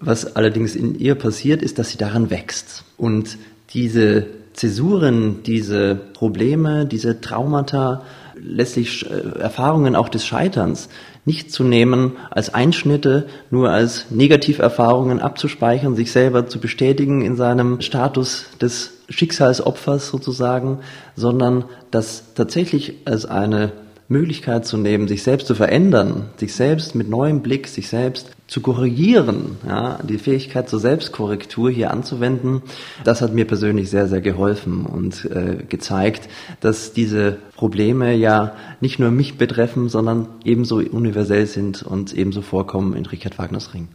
was 0.00 0.34
allerdings 0.34 0.74
in 0.76 0.98
ihr 0.98 1.14
passiert, 1.14 1.62
ist, 1.62 1.78
dass 1.78 1.90
sie 1.90 1.98
daran 1.98 2.30
wächst. 2.30 2.84
Und 2.96 3.36
diese 3.72 4.26
Zäsuren, 4.52 5.42
diese 5.44 5.94
Probleme, 5.94 6.86
diese 6.86 7.20
Traumata, 7.20 8.02
letztlich 8.42 9.08
äh, 9.08 9.38
Erfahrungen 9.38 9.94
auch 9.94 10.08
des 10.08 10.26
Scheiterns 10.26 10.88
nicht 11.24 11.52
zu 11.52 11.64
nehmen 11.64 12.16
als 12.30 12.52
Einschnitte, 12.52 13.26
nur 13.50 13.70
als 13.70 14.10
Negativerfahrungen 14.10 15.20
abzuspeichern, 15.20 15.94
sich 15.94 16.12
selber 16.12 16.46
zu 16.46 16.58
bestätigen 16.58 17.22
in 17.22 17.36
seinem 17.36 17.80
Status 17.80 18.46
des 18.60 18.92
Schicksalsopfers 19.10 20.08
sozusagen, 20.08 20.78
sondern 21.16 21.64
das 21.90 22.34
tatsächlich 22.34 22.94
als 23.04 23.26
eine 23.26 23.72
Möglichkeit 24.10 24.66
zu 24.66 24.76
nehmen, 24.76 25.06
sich 25.06 25.22
selbst 25.22 25.46
zu 25.46 25.54
verändern, 25.54 26.26
sich 26.36 26.52
selbst 26.52 26.96
mit 26.96 27.08
neuem 27.08 27.42
Blick, 27.42 27.68
sich 27.68 27.88
selbst 27.88 28.30
zu 28.48 28.60
korrigieren, 28.60 29.56
ja, 29.66 30.00
die 30.02 30.18
Fähigkeit 30.18 30.68
zur 30.68 30.80
Selbstkorrektur 30.80 31.70
hier 31.70 31.92
anzuwenden, 31.92 32.62
das 33.04 33.20
hat 33.22 33.32
mir 33.32 33.44
persönlich 33.46 33.88
sehr, 33.88 34.08
sehr 34.08 34.20
geholfen 34.20 34.84
und 34.84 35.24
äh, 35.26 35.62
gezeigt, 35.68 36.28
dass 36.58 36.92
diese 36.92 37.36
Probleme 37.54 38.12
ja 38.16 38.56
nicht 38.80 38.98
nur 38.98 39.12
mich 39.12 39.38
betreffen, 39.38 39.88
sondern 39.88 40.26
ebenso 40.44 40.78
universell 40.78 41.46
sind 41.46 41.84
und 41.84 42.12
ebenso 42.12 42.42
vorkommen 42.42 42.94
in 42.94 43.06
Richard 43.06 43.38
Wagners 43.38 43.74
Ring. 43.74 43.86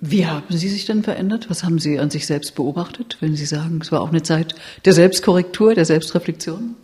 Wie 0.00 0.24
haben 0.24 0.46
Sie 0.48 0.68
sich 0.68 0.86
denn 0.86 1.02
verändert? 1.02 1.50
Was 1.50 1.62
haben 1.62 1.78
Sie 1.78 1.98
an 1.98 2.08
sich 2.08 2.24
selbst 2.24 2.54
beobachtet, 2.54 3.18
wenn 3.20 3.36
Sie 3.36 3.44
sagen, 3.44 3.80
es 3.82 3.92
war 3.92 4.00
auch 4.00 4.10
eine 4.10 4.22
Zeit 4.22 4.54
der 4.86 4.94
Selbstkorrektur, 4.94 5.74
der 5.74 5.84
Selbstreflexion? 5.84 6.76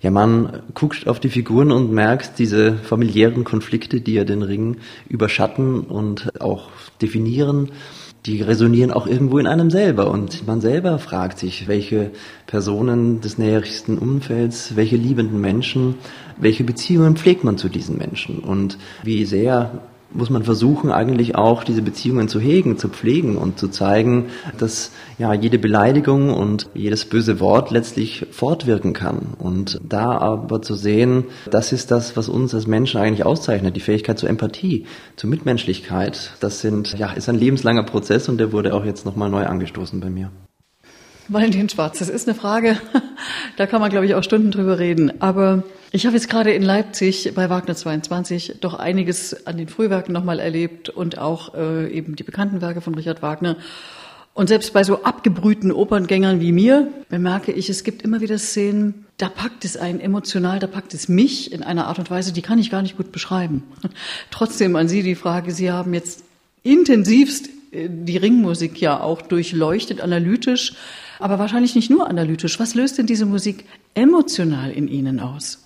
Ja, 0.00 0.12
man 0.12 0.62
guckt 0.74 1.08
auf 1.08 1.18
die 1.18 1.28
Figuren 1.28 1.72
und 1.72 1.90
merkt 1.90 2.38
diese 2.38 2.74
familiären 2.74 3.42
Konflikte, 3.42 4.00
die 4.00 4.14
ja 4.14 4.24
den 4.24 4.42
Ring 4.42 4.76
überschatten 5.08 5.80
und 5.80 6.40
auch 6.40 6.70
definieren. 7.02 7.70
die 8.26 8.42
resonieren 8.42 8.90
auch 8.90 9.06
irgendwo 9.06 9.38
in 9.38 9.46
einem 9.46 9.70
selber 9.70 10.10
und 10.10 10.46
man 10.46 10.60
selber 10.60 10.98
fragt 10.98 11.38
sich, 11.38 11.68
welche 11.68 12.10
Personen 12.46 13.20
des 13.20 13.38
nähersten 13.38 13.96
Umfelds, 13.96 14.76
welche 14.76 14.96
liebenden 14.96 15.40
Menschen, 15.40 15.94
welche 16.36 16.64
Beziehungen 16.64 17.16
pflegt 17.16 17.44
man 17.44 17.56
zu 17.56 17.68
diesen 17.68 17.96
Menschen 17.96 18.40
und 18.40 18.76
wie 19.02 19.24
sehr 19.24 19.82
muss 20.10 20.30
man 20.30 20.42
versuchen, 20.42 20.90
eigentlich 20.90 21.36
auch 21.36 21.64
diese 21.64 21.82
Beziehungen 21.82 22.28
zu 22.28 22.40
hegen, 22.40 22.78
zu 22.78 22.88
pflegen 22.88 23.36
und 23.36 23.58
zu 23.58 23.68
zeigen, 23.68 24.26
dass 24.58 24.92
ja 25.18 25.34
jede 25.34 25.58
Beleidigung 25.58 26.32
und 26.32 26.68
jedes 26.74 27.04
böse 27.04 27.40
Wort 27.40 27.70
letztlich 27.70 28.26
fortwirken 28.30 28.94
kann. 28.94 29.34
Und 29.38 29.80
da 29.86 30.18
aber 30.18 30.62
zu 30.62 30.74
sehen, 30.74 31.24
das 31.50 31.72
ist 31.72 31.90
das, 31.90 32.16
was 32.16 32.28
uns 32.28 32.54
als 32.54 32.66
Menschen 32.66 33.00
eigentlich 33.00 33.26
auszeichnet, 33.26 33.76
die 33.76 33.80
Fähigkeit 33.80 34.18
zur 34.18 34.28
Empathie, 34.28 34.86
zur 35.16 35.28
Mitmenschlichkeit. 35.30 36.32
Das 36.40 36.60
sind, 36.60 36.98
ja, 36.98 37.12
ist 37.12 37.28
ein 37.28 37.38
lebenslanger 37.38 37.82
Prozess 37.82 38.28
und 38.28 38.38
der 38.38 38.52
wurde 38.52 38.74
auch 38.74 38.84
jetzt 38.84 39.04
nochmal 39.04 39.28
neu 39.28 39.46
angestoßen 39.46 40.00
bei 40.00 40.10
mir. 40.10 40.30
Valentin 41.30 41.68
Schwarz, 41.68 41.98
das 41.98 42.08
ist 42.08 42.26
eine 42.26 42.34
Frage, 42.34 42.78
da 43.58 43.66
kann 43.66 43.80
man, 43.80 43.90
glaube 43.90 44.06
ich, 44.06 44.14
auch 44.14 44.22
Stunden 44.22 44.52
drüber 44.52 44.78
reden. 44.78 45.20
Aber 45.20 45.64
ich 45.90 46.06
habe 46.06 46.14
jetzt 46.14 46.30
gerade 46.30 46.52
in 46.52 46.62
Leipzig 46.62 47.32
bei 47.34 47.50
Wagner 47.50 47.74
22 47.74 48.58
doch 48.60 48.74
einiges 48.74 49.46
an 49.48 49.56
den 49.56 49.66
Frühwerken 49.66 50.12
nochmal 50.12 50.38
erlebt 50.38 50.90
und 50.90 51.18
auch 51.18 51.54
äh, 51.54 51.92
eben 51.92 52.14
die 52.14 52.22
bekannten 52.22 52.60
Werke 52.60 52.80
von 52.80 52.94
Richard 52.94 53.20
Wagner. 53.20 53.56
Und 54.32 54.46
selbst 54.46 54.72
bei 54.72 54.84
so 54.84 55.02
abgebrühten 55.02 55.72
Operngängern 55.72 56.40
wie 56.40 56.52
mir 56.52 56.86
bemerke 57.08 57.50
ich, 57.50 57.68
es 57.68 57.82
gibt 57.82 58.02
immer 58.02 58.20
wieder 58.20 58.38
Szenen, 58.38 59.06
da 59.16 59.28
packt 59.28 59.64
es 59.64 59.76
einen 59.76 59.98
emotional, 59.98 60.60
da 60.60 60.68
packt 60.68 60.94
es 60.94 61.08
mich 61.08 61.50
in 61.50 61.64
einer 61.64 61.88
Art 61.88 61.98
und 61.98 62.12
Weise, 62.12 62.32
die 62.32 62.42
kann 62.42 62.60
ich 62.60 62.70
gar 62.70 62.82
nicht 62.82 62.96
gut 62.96 63.10
beschreiben. 63.10 63.64
Trotzdem 64.30 64.76
an 64.76 64.86
Sie 64.86 65.02
die 65.02 65.16
Frage, 65.16 65.50
Sie 65.50 65.72
haben 65.72 65.94
jetzt 65.94 66.22
intensivst 66.62 67.48
äh, 67.72 67.88
die 67.90 68.18
Ringmusik 68.18 68.80
ja 68.80 69.00
auch 69.00 69.20
durchleuchtet, 69.20 70.00
analytisch. 70.00 70.74
Aber 71.18 71.38
wahrscheinlich 71.38 71.74
nicht 71.74 71.90
nur 71.90 72.08
analytisch. 72.08 72.60
Was 72.60 72.74
löst 72.74 72.98
denn 72.98 73.06
diese 73.06 73.26
Musik 73.26 73.64
emotional 73.94 74.70
in 74.70 74.88
Ihnen 74.88 75.20
aus? 75.20 75.64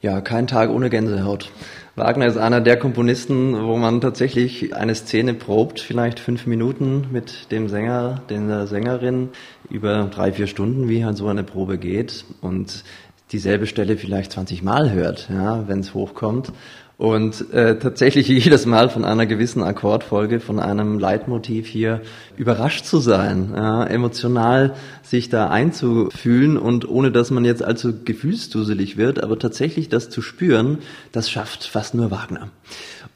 Ja, 0.00 0.20
kein 0.20 0.46
Tag 0.46 0.70
ohne 0.70 0.90
Gänsehaut. 0.90 1.50
Wagner 1.96 2.26
ist 2.26 2.36
einer 2.36 2.60
der 2.60 2.78
Komponisten, 2.78 3.60
wo 3.66 3.76
man 3.76 4.00
tatsächlich 4.00 4.76
eine 4.76 4.94
Szene 4.94 5.34
probt, 5.34 5.80
vielleicht 5.80 6.20
fünf 6.20 6.46
Minuten 6.46 7.08
mit 7.10 7.50
dem 7.50 7.68
Sänger, 7.68 8.22
der 8.30 8.68
Sängerin, 8.68 9.30
über 9.68 10.04
drei, 10.04 10.32
vier 10.32 10.46
Stunden, 10.46 10.88
wie 10.88 11.04
halt 11.04 11.16
so 11.16 11.26
eine 11.26 11.42
Probe 11.42 11.78
geht 11.78 12.24
und 12.40 12.84
dieselbe 13.32 13.66
Stelle 13.66 13.96
vielleicht 13.96 14.30
20 14.32 14.62
Mal 14.62 14.92
hört, 14.92 15.28
ja, 15.30 15.66
wenn 15.66 15.80
es 15.80 15.94
hochkommt 15.94 16.52
und 16.98 17.52
äh, 17.54 17.78
tatsächlich 17.78 18.26
jedes 18.44 18.66
Mal 18.66 18.90
von 18.90 19.04
einer 19.04 19.24
gewissen 19.24 19.62
Akkordfolge, 19.62 20.40
von 20.40 20.58
einem 20.58 20.98
Leitmotiv 20.98 21.68
hier 21.68 22.02
überrascht 22.36 22.84
zu 22.84 22.98
sein, 22.98 23.52
ja, 23.54 23.84
emotional 23.84 24.74
sich 25.02 25.28
da 25.28 25.48
einzufühlen 25.48 26.58
und 26.58 26.88
ohne 26.88 27.12
dass 27.12 27.30
man 27.30 27.44
jetzt 27.44 27.62
allzu 27.62 28.04
gefühlsduselig 28.04 28.96
wird, 28.96 29.22
aber 29.22 29.38
tatsächlich 29.38 29.88
das 29.88 30.10
zu 30.10 30.20
spüren, 30.20 30.78
das 31.12 31.30
schafft 31.30 31.64
fast 31.64 31.94
nur 31.94 32.10
Wagner. 32.10 32.50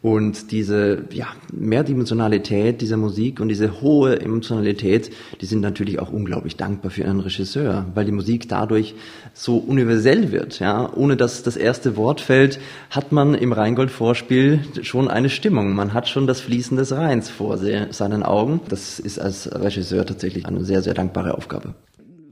Und 0.03 0.51
diese 0.51 1.05
ja, 1.13 1.29
Mehrdimensionalität 1.53 2.81
dieser 2.81 2.97
Musik 2.97 3.39
und 3.39 3.49
diese 3.49 3.81
hohe 3.81 4.21
Emotionalität, 4.21 5.13
die 5.41 5.47
sind 5.47 5.61
natürlich 5.61 6.01
auch 6.01 6.11
unglaublich 6.11 6.57
dankbar 6.57 6.91
für 6.91 7.05
einen 7.05 7.21
Regisseur, 7.21 7.87
weil 7.95 8.05
die 8.05 8.13
Musik 8.13 8.49
dadurch 8.49 8.97
so 9.33 9.59
universell 9.59 10.33
wird. 10.33 10.59
Ja? 10.59 10.93
Ohne 10.93 11.17
dass 11.17 11.45
das 11.45 11.57
erste 11.57 11.97
Wort 11.97 12.21
fällt, 12.21 12.59
hat 12.91 13.13
man 13.13 13.35
im 13.35 13.53
Rheingold-Vorspiel 13.73 14.61
schon 14.83 15.09
eine 15.09 15.31
Stimmung. 15.31 15.75
Man 15.75 15.95
hat 15.95 16.07
schon 16.09 16.27
das 16.27 16.41
Fließen 16.41 16.77
des 16.77 16.93
Rheins 16.93 17.31
vor 17.31 17.57
seinen 17.57 18.23
Augen. 18.23 18.61
Das 18.69 18.99
ist 18.99 19.19
als 19.19 19.51
Regisseur 19.51 20.05
tatsächlich 20.05 20.45
eine 20.47 20.63
sehr, 20.65 20.83
sehr 20.83 20.93
dankbare 20.93 21.35
Aufgabe. 21.35 21.75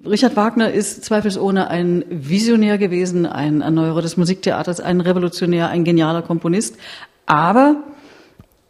Richard 0.05 0.37
Wagner 0.37 0.71
ist 0.71 1.05
zweifelsohne 1.05 1.69
ein 1.69 2.05
Visionär 2.11 2.77
gewesen, 2.79 3.27
ein 3.27 3.63
Erneuerer 3.63 4.03
des 4.03 4.17
Musiktheaters, 4.17 4.81
ein 4.81 5.01
Revolutionär, 5.01 5.69
ein 5.69 5.85
genialer 5.85 6.23
Komponist, 6.23 6.77
aber 7.27 7.77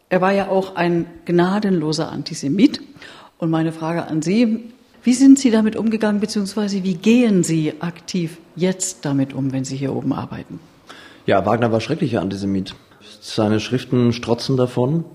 er 0.09 0.21
war 0.21 0.33
ja 0.33 0.49
auch 0.49 0.75
ein 0.75 1.05
gnadenloser 1.25 2.11
Antisemit. 2.11 2.81
Und 3.37 3.49
meine 3.49 3.71
Frage 3.71 4.07
an 4.07 4.21
Sie, 4.21 4.71
wie 5.03 5.13
sind 5.13 5.39
Sie 5.39 5.51
damit 5.51 5.75
umgegangen, 5.75 6.19
beziehungsweise 6.19 6.83
wie 6.83 6.95
gehen 6.95 7.43
Sie 7.43 7.73
aktiv 7.79 8.37
jetzt 8.55 9.05
damit 9.05 9.33
um, 9.33 9.51
wenn 9.51 9.63
Sie 9.63 9.77
hier 9.77 9.95
oben 9.95 10.13
arbeiten? 10.13 10.59
Ja, 11.27 11.45
Wagner 11.45 11.71
war 11.71 11.81
schrecklicher 11.81 12.21
Antisemit. 12.21 12.73
Seine 13.19 13.59
Schriften 13.59 14.11
strotzen 14.11 14.57
davon. 14.57 15.05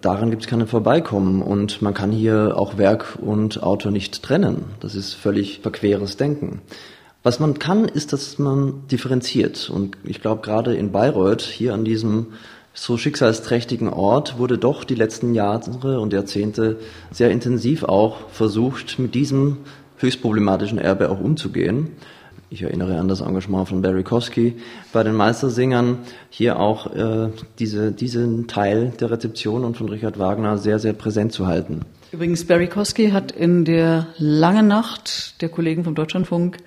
Daran 0.00 0.30
gibt 0.30 0.42
es 0.42 0.48
keine 0.48 0.66
Vorbeikommen. 0.66 1.40
Und 1.40 1.82
man 1.82 1.94
kann 1.94 2.10
hier 2.10 2.54
auch 2.56 2.78
Werk 2.78 3.18
und 3.20 3.62
Autor 3.62 3.92
nicht 3.92 4.22
trennen. 4.22 4.64
Das 4.80 4.96
ist 4.96 5.14
völlig 5.14 5.60
verqueres 5.60 6.16
Denken. 6.16 6.62
Was 7.22 7.38
man 7.38 7.58
kann, 7.58 7.86
ist, 7.86 8.12
dass 8.12 8.38
man 8.38 8.86
differenziert. 8.90 9.70
Und 9.70 9.96
ich 10.04 10.20
glaube, 10.20 10.42
gerade 10.42 10.74
in 10.74 10.90
Bayreuth, 10.90 11.42
hier 11.42 11.74
an 11.74 11.84
diesem 11.84 12.28
so 12.74 12.98
schicksalsträchtigen 12.98 13.88
Ort 13.88 14.38
wurde 14.38 14.58
doch 14.58 14.84
die 14.84 14.94
letzten 14.94 15.34
Jahre 15.34 16.00
und 16.00 16.12
Jahrzehnte 16.12 16.78
sehr 17.10 17.30
intensiv 17.30 17.84
auch 17.84 18.28
versucht, 18.30 18.98
mit 18.98 19.14
diesem 19.14 19.58
höchst 19.98 20.20
problematischen 20.20 20.78
Erbe 20.78 21.08
auch 21.08 21.20
umzugehen. 21.20 21.92
Ich 22.48 22.62
erinnere 22.62 22.98
an 22.98 23.08
das 23.08 23.22
Engagement 23.22 23.68
von 23.68 23.82
Barry 23.82 24.04
bei 24.92 25.02
den 25.02 25.14
Meistersingern, 25.14 25.98
hier 26.30 26.60
auch 26.60 26.94
äh, 26.94 27.30
diese, 27.58 27.90
diesen 27.90 28.46
Teil 28.46 28.92
der 29.00 29.10
Rezeption 29.10 29.64
und 29.64 29.76
von 29.76 29.88
Richard 29.88 30.18
Wagner 30.18 30.56
sehr, 30.56 30.78
sehr 30.78 30.92
präsent 30.92 31.32
zu 31.32 31.48
halten. 31.48 31.80
Übrigens, 32.12 32.44
Barry 32.44 32.68
Kosky 32.68 33.10
hat 33.10 33.32
in 33.32 33.64
der 33.64 34.06
langen 34.18 34.68
Nacht 34.68 35.40
der 35.42 35.48
Kollegen 35.48 35.84
vom 35.84 35.94
Deutschlandfunk 35.94 36.58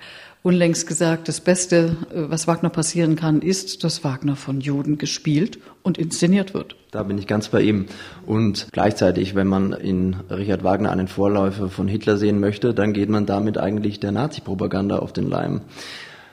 unlängst 0.42 0.86
gesagt, 0.86 1.28
das 1.28 1.40
Beste, 1.40 1.96
äh, 2.10 2.30
was 2.30 2.46
Wagner 2.46 2.70
passieren 2.70 3.16
kann, 3.16 3.42
ist, 3.42 3.84
dass 3.84 4.04
Wagner 4.04 4.36
von 4.36 4.60
Juden 4.60 4.98
gespielt 4.98 5.58
und 5.82 5.98
inszeniert 5.98 6.54
wird. 6.54 6.76
Da 6.90 7.02
bin 7.02 7.18
ich 7.18 7.26
ganz 7.26 7.48
bei 7.48 7.62
ihm. 7.62 7.86
Und 8.26 8.68
gleichzeitig, 8.72 9.34
wenn 9.34 9.46
man 9.46 9.72
in 9.72 10.16
Richard 10.30 10.64
Wagner 10.64 10.90
einen 10.90 11.08
Vorläufer 11.08 11.68
von 11.68 11.88
Hitler 11.88 12.16
sehen 12.16 12.40
möchte, 12.40 12.74
dann 12.74 12.92
geht 12.92 13.08
man 13.08 13.26
damit 13.26 13.58
eigentlich 13.58 14.00
der 14.00 14.12
Nazi-Propaganda 14.12 14.98
auf 14.98 15.12
den 15.12 15.28
Leim. 15.28 15.62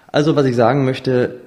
Also 0.07 0.35
was 0.35 0.45
ich 0.45 0.55
sagen 0.55 0.85
möchte, 0.85 1.39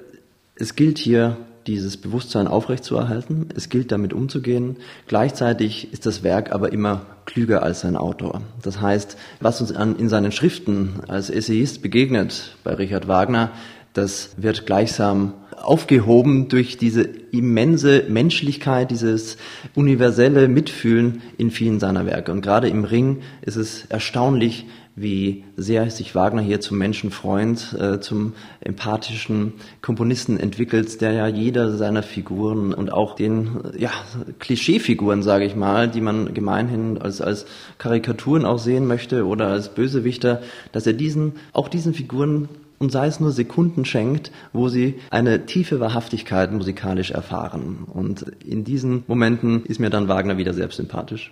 es 0.55 0.75
gilt 0.75 0.97
hier 0.97 1.37
dieses 1.67 1.97
Bewusstsein 1.97 2.47
aufrechtzuerhalten. 2.47 3.49
Es 3.55 3.69
gilt 3.69 3.91
damit 3.91 4.13
umzugehen. 4.13 4.77
Gleichzeitig 5.07 5.91
ist 5.93 6.05
das 6.05 6.23
Werk 6.23 6.51
aber 6.51 6.71
immer 6.71 7.05
klüger 7.25 7.63
als 7.63 7.81
sein 7.81 7.95
Autor. 7.95 8.41
Das 8.61 8.81
heißt, 8.81 9.17
was 9.39 9.61
uns 9.61 9.71
an, 9.71 9.95
in 9.97 10.09
seinen 10.09 10.31
Schriften 10.31 11.01
als 11.07 11.29
Essayist 11.29 11.81
begegnet 11.81 12.55
bei 12.63 12.73
Richard 12.73 13.07
Wagner, 13.07 13.51
das 13.93 14.31
wird 14.37 14.65
gleichsam 14.65 15.33
aufgehoben 15.61 16.47
durch 16.47 16.77
diese 16.77 17.01
immense 17.01 18.05
Menschlichkeit, 18.09 18.89
dieses 18.89 19.37
universelle 19.75 20.47
Mitfühlen 20.47 21.21
in 21.37 21.51
vielen 21.51 21.79
seiner 21.79 22.05
Werke. 22.05 22.31
Und 22.31 22.41
gerade 22.41 22.69
im 22.69 22.83
Ring 22.83 23.21
ist 23.41 23.57
es 23.57 23.85
erstaunlich, 23.85 24.65
wie 24.95 25.45
sehr 25.55 25.89
sich 25.89 26.15
Wagner 26.15 26.41
hier 26.41 26.59
zum 26.59 26.77
Menschenfreund, 26.77 27.75
äh, 27.79 27.99
zum 27.99 28.33
empathischen 28.59 29.53
Komponisten 29.81 30.37
entwickelt, 30.37 31.01
der 31.01 31.13
ja 31.13 31.27
jeder 31.27 31.75
seiner 31.77 32.03
Figuren 32.03 32.73
und 32.73 32.91
auch 32.91 33.15
den 33.15 33.61
ja, 33.77 33.91
Klischeefiguren, 34.39 35.23
sage 35.23 35.45
ich 35.45 35.55
mal, 35.55 35.87
die 35.87 36.01
man 36.01 36.33
gemeinhin 36.33 36.97
als, 36.97 37.21
als 37.21 37.45
Karikaturen 37.77 38.45
auch 38.45 38.59
sehen 38.59 38.87
möchte 38.87 39.25
oder 39.25 39.47
als 39.47 39.73
Bösewichter, 39.73 40.41
dass 40.71 40.85
er 40.85 40.93
diesen, 40.93 41.33
auch 41.53 41.69
diesen 41.69 41.93
Figuren 41.93 42.49
und 42.81 42.91
sei 42.91 43.05
es 43.05 43.19
nur 43.19 43.31
Sekunden 43.31 43.85
schenkt, 43.85 44.31
wo 44.53 44.67
sie 44.67 44.95
eine 45.11 45.45
tiefe 45.45 45.79
Wahrhaftigkeit 45.79 46.51
musikalisch 46.51 47.11
erfahren. 47.11 47.85
Und 47.85 48.25
in 48.43 48.63
diesen 48.63 49.03
Momenten 49.07 49.63
ist 49.65 49.79
mir 49.79 49.91
dann 49.91 50.07
Wagner 50.07 50.37
wieder 50.37 50.53
selbst 50.53 50.77
sympathisch. 50.77 51.31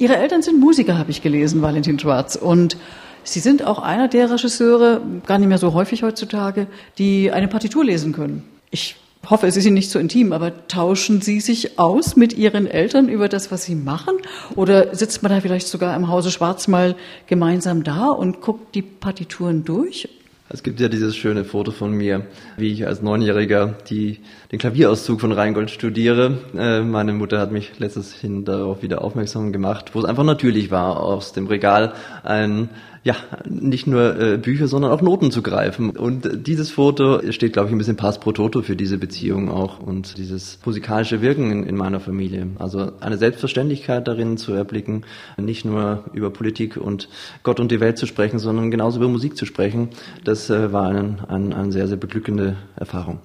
Ihre 0.00 0.16
Eltern 0.16 0.40
sind 0.40 0.58
Musiker, 0.58 0.96
habe 0.96 1.10
ich 1.10 1.20
gelesen, 1.20 1.60
Valentin 1.60 1.98
Schwarz. 1.98 2.34
Und 2.34 2.78
Sie 3.22 3.40
sind 3.40 3.62
auch 3.66 3.78
einer 3.78 4.08
der 4.08 4.30
Regisseure, 4.30 5.02
gar 5.26 5.38
nicht 5.38 5.48
mehr 5.48 5.58
so 5.58 5.74
häufig 5.74 6.02
heutzutage, 6.02 6.68
die 6.96 7.30
eine 7.30 7.48
Partitur 7.48 7.84
lesen 7.84 8.14
können. 8.14 8.44
Ich 8.70 8.96
hoffe, 9.28 9.46
es 9.46 9.58
ist 9.58 9.66
Ihnen 9.66 9.74
nicht 9.74 9.90
so 9.90 9.98
intim, 9.98 10.32
aber 10.32 10.66
tauschen 10.68 11.20
Sie 11.20 11.38
sich 11.40 11.78
aus 11.78 12.16
mit 12.16 12.32
Ihren 12.32 12.66
Eltern 12.66 13.10
über 13.10 13.28
das, 13.28 13.50
was 13.50 13.64
Sie 13.64 13.74
machen? 13.74 14.14
Oder 14.56 14.94
sitzt 14.94 15.22
man 15.22 15.32
da 15.32 15.42
vielleicht 15.42 15.68
sogar 15.68 15.94
im 15.94 16.08
Hause 16.08 16.30
Schwarz 16.30 16.66
mal 16.66 16.96
gemeinsam 17.26 17.84
da 17.84 18.06
und 18.06 18.40
guckt 18.40 18.74
die 18.74 18.80
Partituren 18.80 19.66
durch? 19.66 20.08
Es 20.52 20.64
gibt 20.64 20.80
ja 20.80 20.88
dieses 20.88 21.14
schöne 21.14 21.44
Foto 21.44 21.70
von 21.70 21.92
mir, 21.92 22.26
wie 22.56 22.72
ich 22.72 22.84
als 22.84 23.02
Neunjähriger 23.02 23.76
die 23.88 24.18
den 24.50 24.58
Klavierauszug 24.58 25.20
von 25.20 25.30
Rheingold 25.30 25.70
studiere. 25.70 26.38
Äh, 26.56 26.80
meine 26.80 27.12
Mutter 27.12 27.38
hat 27.38 27.52
mich 27.52 27.78
letztes 27.78 28.12
hin 28.14 28.44
darauf 28.44 28.82
wieder 28.82 29.04
aufmerksam 29.04 29.52
gemacht, 29.52 29.94
wo 29.94 30.00
es 30.00 30.04
einfach 30.04 30.24
natürlich 30.24 30.72
war, 30.72 31.04
aus 31.04 31.32
dem 31.32 31.46
Regal 31.46 31.92
ein 32.24 32.68
ja, 33.02 33.16
nicht 33.48 33.86
nur 33.86 34.20
äh, 34.20 34.36
Bücher, 34.36 34.68
sondern 34.68 34.92
auch 34.92 35.00
Noten 35.00 35.30
zu 35.30 35.42
greifen. 35.42 35.90
Und 35.90 36.46
dieses 36.46 36.70
Foto 36.70 37.20
steht, 37.32 37.54
glaube 37.54 37.68
ich, 37.68 37.74
ein 37.74 37.78
bisschen 37.78 37.96
pass 37.96 38.20
pro 38.20 38.32
toto 38.32 38.60
für 38.62 38.76
diese 38.76 38.98
Beziehung 38.98 39.50
auch 39.50 39.80
und 39.80 40.18
dieses 40.18 40.58
musikalische 40.64 41.22
Wirken 41.22 41.50
in, 41.50 41.64
in 41.64 41.76
meiner 41.76 42.00
Familie. 42.00 42.48
Also 42.58 42.92
eine 43.00 43.16
Selbstverständlichkeit 43.16 44.06
darin 44.06 44.36
zu 44.36 44.52
erblicken, 44.52 45.04
nicht 45.38 45.64
nur 45.64 46.04
über 46.12 46.30
Politik 46.30 46.76
und 46.76 47.08
Gott 47.42 47.58
und 47.58 47.70
die 47.70 47.80
Welt 47.80 47.96
zu 47.96 48.06
sprechen, 48.06 48.38
sondern 48.38 48.70
genauso 48.70 48.98
über 48.98 49.08
Musik 49.08 49.36
zu 49.36 49.46
sprechen, 49.46 49.88
das 50.24 50.50
äh, 50.50 50.72
war 50.72 50.88
eine 50.88 51.00
ein, 51.28 51.52
ein 51.52 51.72
sehr, 51.72 51.88
sehr 51.88 51.96
beglückende 51.96 52.56
Erfahrung. 52.76 53.20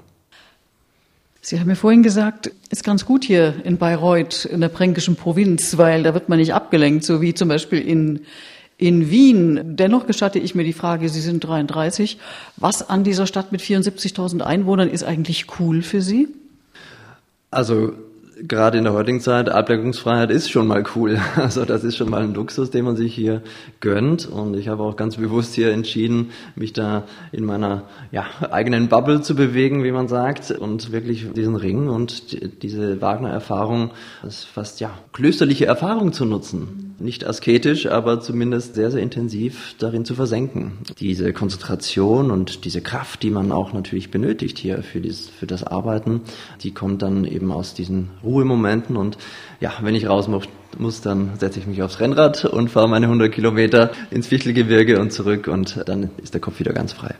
Sie 1.41 1.59
haben 1.59 1.67
mir 1.67 1.75
vorhin 1.75 2.01
gesagt, 2.01 2.49
ist 2.71 2.83
ganz 2.83 3.05
gut 3.05 3.23
hier 3.23 3.53
in 3.63 3.77
Bayreuth, 3.77 4.45
in 4.45 4.61
der 4.61 4.71
fränkischen 4.71 5.15
Provinz, 5.15 5.77
weil 5.77 6.01
da 6.01 6.15
wird 6.15 6.27
man 6.27 6.39
nicht 6.39 6.55
abgelenkt, 6.55 7.03
so 7.03 7.21
wie 7.21 7.35
zum 7.35 7.49
Beispiel 7.49 7.79
in, 7.81 8.21
in 8.77 9.09
Wien. 9.09 9.75
Dennoch 9.75 10.07
gestatte 10.07 10.39
ich 10.39 10.55
mir 10.55 10.63
die 10.63 10.73
Frage, 10.73 11.09
Sie 11.09 11.21
sind 11.21 11.43
33. 11.43 12.17
Was 12.57 12.89
an 12.89 13.03
dieser 13.03 13.27
Stadt 13.27 13.51
mit 13.51 13.61
74.000 13.61 14.41
Einwohnern 14.41 14.89
ist 14.89 15.03
eigentlich 15.03 15.59
cool 15.59 15.81
für 15.81 16.01
Sie? 16.01 16.27
Also 17.51 17.93
gerade 18.41 18.77
in 18.77 18.83
der 18.83 18.93
heutigen 18.93 19.21
Zeit, 19.21 19.49
Ablenkungsfreiheit 19.49 20.31
ist 20.31 20.49
schon 20.49 20.67
mal 20.67 20.83
cool. 20.95 21.19
Also 21.35 21.65
das 21.65 21.83
ist 21.83 21.95
schon 21.95 22.09
mal 22.09 22.23
ein 22.23 22.33
Luxus, 22.33 22.71
den 22.71 22.85
man 22.85 22.95
sich 22.95 23.13
hier 23.13 23.41
gönnt. 23.79 24.25
Und 24.27 24.55
ich 24.55 24.67
habe 24.67 24.83
auch 24.83 24.95
ganz 24.95 25.17
bewusst 25.17 25.53
hier 25.53 25.71
entschieden, 25.71 26.31
mich 26.55 26.73
da 26.73 27.03
in 27.31 27.45
meiner 27.45 27.83
ja, 28.11 28.25
eigenen 28.49 28.87
Bubble 28.87 29.21
zu 29.21 29.35
bewegen, 29.35 29.83
wie 29.83 29.91
man 29.91 30.07
sagt, 30.07 30.51
und 30.51 30.91
wirklich 30.91 31.27
diesen 31.33 31.55
Ring 31.55 31.87
und 31.87 32.63
diese 32.63 33.01
Wagner-Erfahrung, 33.01 33.91
das 34.23 34.43
fast 34.43 34.79
ja 34.79 34.91
klösterliche 35.13 35.65
Erfahrung 35.65 36.13
zu 36.13 36.25
nutzen. 36.25 36.95
Nicht 36.97 37.27
asketisch, 37.27 37.87
aber 37.87 38.21
zumindest 38.21 38.75
sehr, 38.75 38.89
sehr 38.89 39.01
intensiv 39.01 39.75
darin 39.77 40.05
zu 40.05 40.15
versenken. 40.15 40.79
Diese 40.99 41.33
Konzentration 41.33 42.31
und 42.31 42.63
diese 42.63 42.81
Kraft, 42.81 43.21
die 43.21 43.31
man 43.31 43.51
auch 43.51 43.73
natürlich 43.73 44.11
benötigt 44.11 44.57
hier 44.57 44.81
für, 44.81 45.01
dieses, 45.01 45.27
für 45.27 45.45
das 45.45 45.63
Arbeiten, 45.63 46.21
die 46.63 46.71
kommt 46.71 47.01
dann 47.01 47.25
eben 47.25 47.51
aus 47.51 47.73
diesen 47.73 48.09
Ruhemomenten 48.25 48.97
und 48.97 49.17
ja, 49.59 49.71
wenn 49.81 49.95
ich 49.95 50.07
raus 50.07 50.27
muss, 50.77 51.01
dann 51.01 51.31
setze 51.37 51.59
ich 51.59 51.67
mich 51.67 51.81
aufs 51.81 51.99
Rennrad 51.99 52.45
und 52.45 52.69
fahre 52.69 52.89
meine 52.89 53.05
100 53.05 53.31
Kilometer 53.31 53.91
ins 54.11 54.27
Fichtelgebirge 54.27 54.99
und 54.99 55.11
zurück 55.11 55.47
und 55.47 55.83
dann 55.87 56.11
ist 56.21 56.33
der 56.33 56.41
Kopf 56.41 56.59
wieder 56.59 56.73
ganz 56.73 56.91
frei. 56.91 57.15